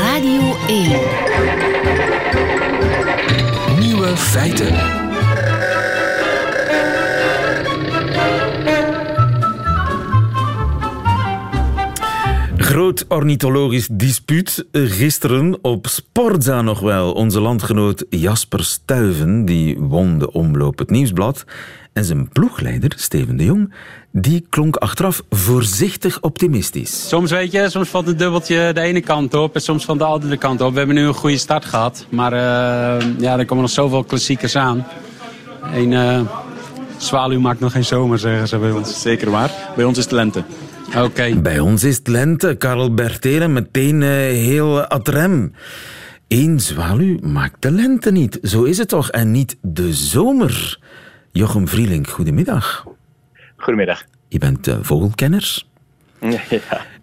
[0.03, 0.85] Radio 1.
[3.81, 5.10] Nieuwe feiten.
[12.71, 17.13] Groot ornithologisch dispuut gisteren op Sportza nog wel.
[17.13, 21.45] Onze landgenoot Jasper Stuyven die won de omloop het nieuwsblad.
[21.93, 23.75] En zijn ploegleider, Steven de Jong,
[24.13, 27.09] die klonk achteraf voorzichtig optimistisch.
[27.09, 30.05] Soms weet je, soms valt een dubbeltje de ene kant op en soms van de
[30.05, 30.73] andere kant op.
[30.73, 32.39] We hebben nu een goede start gehad, maar uh,
[33.19, 34.87] ja, er komen nog zoveel klassiekers aan.
[35.73, 36.21] Een uh,
[36.97, 39.01] zwaluw maakt nog geen zomer, zeggen ze bij ons.
[39.01, 39.51] Zeker waar.
[39.77, 40.45] Bij ons is het lente.
[40.97, 41.41] Oké.
[41.41, 42.55] Bij ons is het lente.
[42.55, 45.55] Karel Bertelen meteen uh, heel adrem.
[46.29, 48.39] Eén zwaluw maakt de lente niet.
[48.43, 49.11] Zo is het toch?
[49.11, 50.79] En niet de zomer.
[51.33, 52.87] Jochem Vrielink, goedemiddag.
[53.57, 54.05] Goedemiddag.
[54.29, 55.63] Je bent uh, vogelkenner.
[56.31, 56.41] Ja.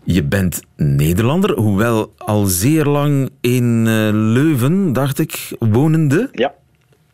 [0.04, 6.30] Je bent Nederlander, hoewel al zeer lang in uh, Leuven, dacht ik, wonende.
[6.32, 6.54] Ja.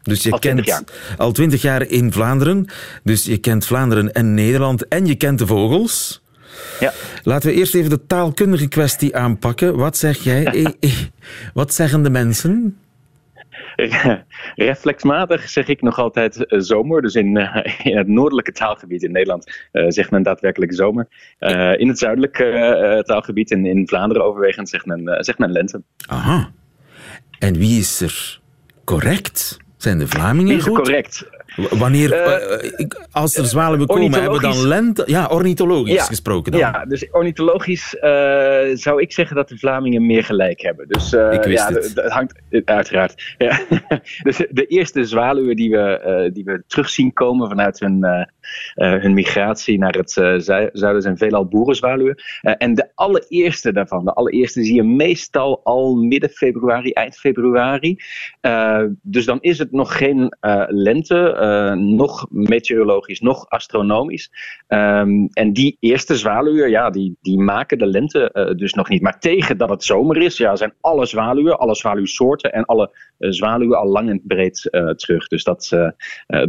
[0.01, 0.83] Dus je al kent jaar.
[1.17, 2.65] al twintig jaar in Vlaanderen.
[3.03, 6.22] Dus je kent Vlaanderen en Nederland en je kent de vogels.
[6.79, 6.93] Ja.
[7.23, 9.75] Laten we eerst even de taalkundige kwestie aanpakken.
[9.77, 10.75] Wat zeg jij?
[11.53, 12.77] Wat zeggen de mensen?
[14.55, 17.01] Reflexmatig zeg ik nog altijd uh, zomer.
[17.01, 17.37] Dus in,
[17.83, 21.07] in, het noordelijke taalgebied in Nederland uh, zegt men daadwerkelijk zomer.
[21.77, 25.81] in het zuidelijke taalgebied in, in Vlaanderen overwegend zegt men, zegt men lente.
[26.07, 26.51] Aha.
[27.39, 28.39] En wie is er
[28.83, 29.57] correct?
[29.77, 30.77] Zijn de Vlamingen Wie is goed?
[30.77, 31.25] correct?
[31.55, 32.15] Wanneer,
[33.11, 35.03] als er zwaluwen komen, hebben we dan lente?
[35.05, 36.61] Ja, ornithologisch ja, gesproken dan.
[36.61, 37.89] Ja, dus ornithologisch
[38.73, 40.87] zou ik zeggen dat de Vlamingen meer gelijk hebben.
[40.87, 41.95] Dus ik wist ja, het.
[41.95, 43.35] dat hangt uiteraard.
[43.37, 43.59] Ja.
[44.23, 48.27] dus de eerste zwaluwen die we, die we terug zien komen vanuit hun,
[48.73, 52.15] hun migratie naar het zuiden zijn veelal boerenzwaluwen.
[52.41, 57.97] en allereerste daarvan, de allereerste zie je meestal al midden februari, eind februari.
[59.01, 60.35] dus dan is het nog geen
[60.67, 61.75] lente.
[61.79, 64.31] nog meteorologisch, nog astronomisch.
[64.67, 69.01] Ehm, en die eerste zwaluwen, ja, die, die maken de lente dus nog niet.
[69.01, 73.77] Maar tegen dat het zomer is, ja, zijn alle zwaluwen, alle zwaluwsoorten en alle zwaluwen
[73.77, 75.27] al lang en breed terug.
[75.27, 75.69] Dus dat,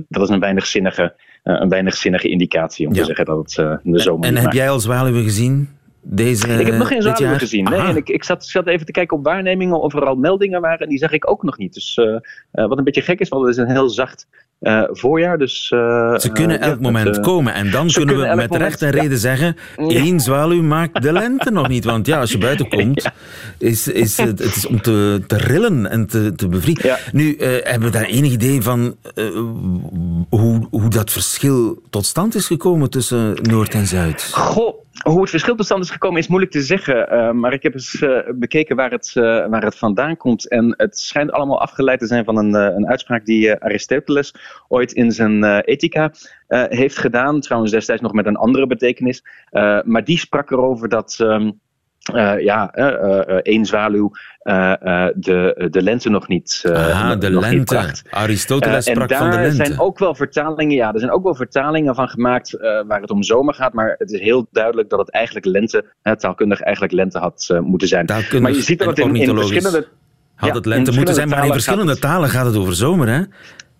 [0.08, 3.98] dat is een weinig zinnige, een weinig zinnige indicatie om te zeggen dat het de
[3.98, 5.68] zomer En, en heb jij al zwaluwen gezien?
[6.06, 7.64] Deze, ik heb nog geen zwaluwen gezien.
[7.64, 10.60] Nee, en ik, ik zat, zat, even te kijken op waarnemingen of er al meldingen
[10.60, 10.78] waren.
[10.78, 11.74] En die zag ik ook nog niet.
[11.74, 12.18] Dus uh,
[12.52, 14.26] wat een beetje gek is, want het is een heel zacht
[14.64, 15.38] uh, voorjaar.
[15.38, 17.54] Dus, uh, ze kunnen elk moment komen.
[17.54, 19.56] En dan kunnen we met recht en reden zeggen...
[19.76, 21.84] één zwaluw maakt de lente nog niet.
[21.84, 23.10] Want ja, als je buiten komt,
[23.58, 26.98] is, is het, het is om te, te rillen en te, te bevriezen.
[27.12, 28.96] Nu, hebben we daar enig idee van
[30.28, 34.30] hoe, hoe dat verschil tot stand is gekomen tussen Noord en Zuid?
[34.32, 37.12] Goh, hoe het verschil tot stand is gekomen is moeilijk te zeggen.
[37.12, 40.48] Uh, maar ik heb eens uh, bekeken waar het, uh, waar het vandaan komt.
[40.48, 44.34] En het schijnt allemaal afgeleid te zijn van een, een uitspraak die Aristoteles
[44.68, 46.12] ooit in zijn Ethica
[46.68, 47.40] heeft gedaan.
[47.40, 49.24] Trouwens destijds nog met een andere betekenis.
[49.84, 51.18] maar die sprak erover dat...
[51.20, 51.62] Um,
[52.12, 54.10] uh, ja, uh, één zwaluw
[55.14, 56.62] de, de lente nog niet.
[56.66, 57.92] Ah, de nog lente.
[58.10, 59.62] Aristoteles sprak van de lente.
[59.62, 63.10] Er zijn ook wel vertalingen, ja, er zijn ook wel vertalingen van gemaakt waar het
[63.10, 63.72] om zomer gaat.
[63.72, 65.84] Maar het is heel duidelijk dat het eigenlijk lente,
[66.16, 68.04] taalkundig eigenlijk lente had moeten zijn.
[68.40, 69.86] Maar je ziet dat het in, in verschillende.
[70.34, 73.22] Had het lente moeten zijn, maar in verschillende talen gaat het over zomer, hè?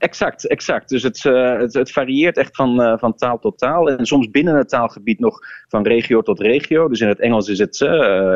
[0.05, 0.89] Exact, exact.
[0.89, 3.91] Dus het, uh, het, het, varieert echt van, uh, van taal tot taal.
[3.91, 5.39] En soms binnen het taalgebied nog
[5.69, 6.89] van regio tot regio.
[6.89, 7.91] Dus in het Engels is het, uh,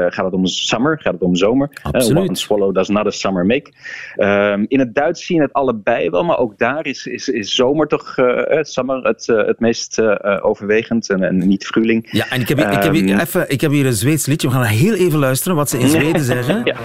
[0.09, 1.71] gaat het om summer, gaat het om zomer.
[1.93, 3.73] one swallow does not a summer make.
[4.17, 7.87] Um, in het Duits zien het allebei wel, maar ook daar is, is, is zomer
[7.87, 8.15] toch
[8.61, 10.01] summer het, het meest
[10.43, 12.09] overwegend en, en, niet fruling.
[12.11, 14.27] Ja, en ik heb, hier, ik, heb hier ehm, even, ik heb hier een Zweeds
[14.27, 14.49] liedje.
[14.49, 16.61] We gaan heel even luisteren wat ze in Zweden zeggen.
[16.65, 16.77] ja.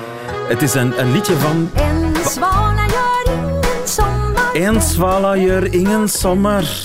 [0.47, 1.69] Het is een, een liedje van...
[4.53, 6.83] Eén zwaluw, ingen zomer.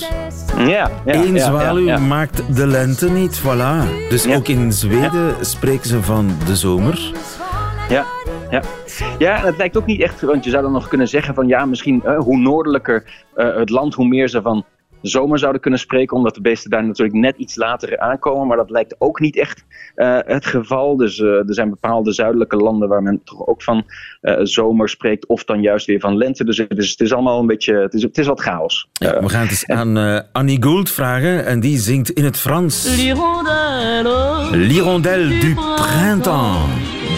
[0.57, 4.09] Ja, ja, Eén zwaluw maakt de lente niet, voilà.
[4.09, 7.13] Dus ook in Zweden spreken ze van de zomer.
[7.89, 8.05] Ja,
[8.51, 8.63] ja.
[9.19, 11.65] Ja, het lijkt ook niet echt, want je zou dan nog kunnen zeggen van ja,
[11.65, 13.05] misschien uh, hoe noordelijker
[13.37, 14.65] uh, het land, hoe meer ze van
[15.03, 18.47] zomer zouden kunnen spreken, omdat de beesten daar natuurlijk net iets later aankomen.
[18.47, 19.65] Maar dat lijkt ook niet echt
[19.97, 20.97] uh, het geval.
[20.97, 23.85] Dus uh, er zijn bepaalde zuidelijke landen waar men toch ook van
[24.23, 26.45] uh, zomer spreekt, of dan juist weer van lente.
[26.45, 28.89] Dus het is, het is allemaal een beetje, het is, het is wat chaos.
[28.93, 32.97] Ja, we gaan het eens aan Annie Gould vragen en die zingt in het Frans.
[32.97, 34.57] L'hirondelle.
[34.57, 36.59] L'hirondelle du printemps.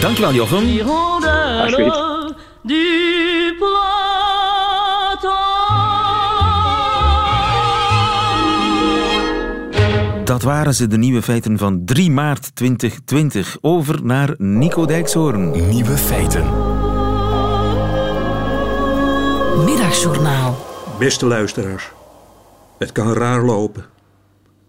[0.01, 0.63] Dankjewel Jochem.
[0.63, 3.55] L'hirondelle du
[10.41, 13.57] Dat waren ze, de nieuwe feiten van 3 maart 2020.
[13.61, 15.69] Over naar Nico Dijkshoorn.
[15.69, 16.43] Nieuwe feiten.
[19.65, 20.65] Middagjournaal.
[20.99, 21.91] Beste luisteraars,
[22.77, 23.85] het kan raar lopen.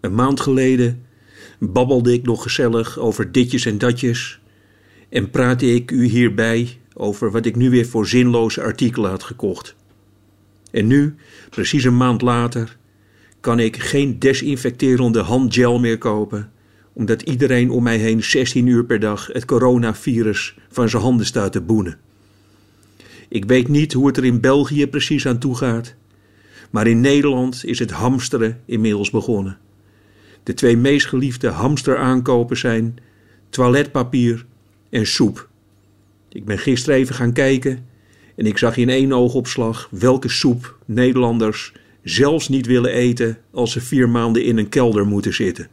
[0.00, 1.06] Een maand geleden
[1.58, 4.40] babbelde ik nog gezellig over ditjes en datjes
[5.08, 9.74] en praatte ik u hierbij over wat ik nu weer voor zinloze artikelen had gekocht.
[10.70, 11.14] En nu,
[11.50, 12.76] precies een maand later,
[13.42, 16.50] kan ik geen desinfecterende handgel meer kopen,
[16.92, 21.52] omdat iedereen om mij heen 16 uur per dag het coronavirus van zijn handen staat
[21.52, 21.98] te boenen.
[23.28, 25.94] Ik weet niet hoe het er in België precies aan toe gaat,
[26.70, 29.58] maar in Nederland is het hamsteren inmiddels begonnen.
[30.42, 32.98] De twee meest geliefde hamsteraankopen zijn
[33.48, 34.46] toiletpapier
[34.90, 35.48] en soep.
[36.28, 37.86] Ik ben gisteren even gaan kijken
[38.36, 43.80] en ik zag in één oogopslag welke soep Nederlanders zelfs niet willen eten als ze
[43.80, 45.68] vier maanden in een kelder moeten zitten.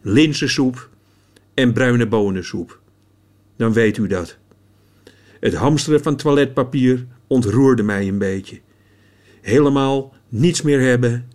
[0.00, 0.88] Linzensoep
[1.54, 2.80] en bruine bonensoep.
[3.56, 4.36] Dan weet u dat.
[5.40, 8.60] Het hamsteren van toiletpapier ontroerde mij een beetje.
[9.40, 11.28] Helemaal niets meer hebben,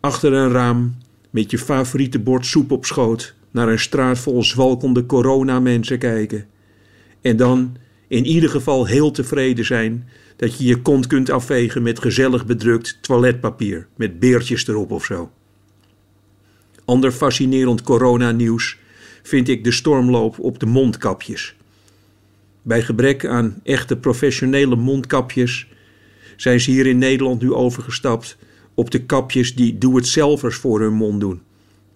[0.00, 0.96] achter een raam,
[1.30, 6.46] met je favoriete bord soep op schoot, naar een straat vol zwalkende coronamensen kijken.
[7.20, 7.76] En dan
[8.08, 12.98] in ieder geval heel tevreden zijn dat je je kont kunt afvegen met gezellig bedrukt
[13.00, 15.30] toiletpapier met beertjes erop of zo.
[16.84, 18.78] Ander fascinerend coronanieuws
[19.22, 21.56] vind ik de stormloop op de mondkapjes.
[22.62, 25.66] Bij gebrek aan echte professionele mondkapjes
[26.36, 28.36] zijn ze hier in Nederland nu overgestapt
[28.74, 31.40] op de kapjes die doe-het-zelvers voor hun mond doen.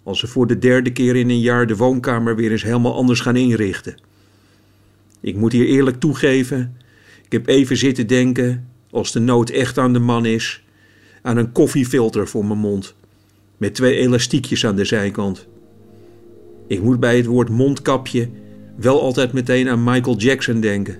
[0.03, 3.19] Als ze voor de derde keer in een jaar de woonkamer weer eens helemaal anders
[3.19, 3.97] gaan inrichten.
[5.23, 6.75] Ik moet hier eerlijk toegeven
[7.33, 10.63] ik heb even zitten denken, als de nood echt aan de man is,
[11.21, 12.95] aan een koffiefilter voor mijn mond.
[13.57, 15.47] Met twee elastiekjes aan de zijkant.
[16.67, 18.29] Ik moet bij het woord mondkapje
[18.75, 20.97] wel altijd meteen aan Michael Jackson denken.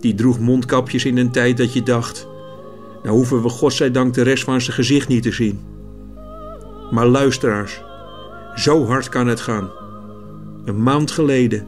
[0.00, 2.26] Die droeg mondkapjes in een tijd dat je dacht:
[3.02, 5.58] Nou hoeven we godzijdank de rest van zijn gezicht niet te zien.
[6.90, 7.82] Maar luisteraars,
[8.54, 9.70] zo hard kan het gaan.
[10.64, 11.66] Een maand geleden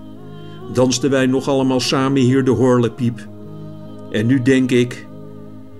[0.72, 3.26] dansten wij nog allemaal samen hier de horlepiep.
[4.10, 5.06] En nu denk ik,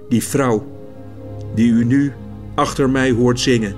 [0.09, 0.67] die vrouw
[1.55, 2.13] die u nu
[2.55, 3.77] achter mij hoort zingen,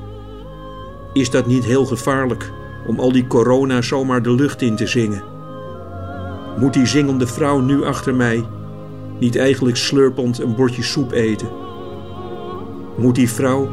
[1.13, 2.53] is dat niet heel gevaarlijk
[2.87, 5.23] om al die corona zomaar de lucht in te zingen?
[6.59, 8.45] Moet die zingende vrouw nu achter mij
[9.19, 11.49] niet eigenlijk slurpend een bordje soep eten?
[12.97, 13.69] Moet die vrouw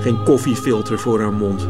[0.00, 1.68] geen koffiefilter voor haar mond?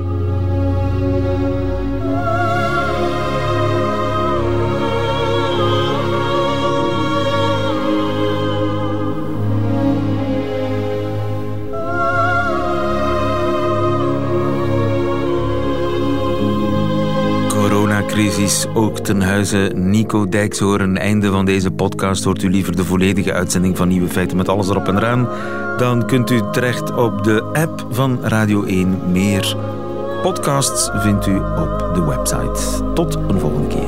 [18.14, 20.98] Coronacrisis ook ten huize Nico Dijkshoorn.
[20.98, 22.24] Einde van deze podcast.
[22.24, 25.28] Hoort u liever de volledige uitzending van Nieuwe Feiten met alles erop en eraan?
[25.78, 28.98] Dan kunt u terecht op de app van Radio 1.
[29.12, 29.56] Meer
[30.22, 32.92] podcasts vindt u op de website.
[32.94, 33.83] Tot een volgende keer.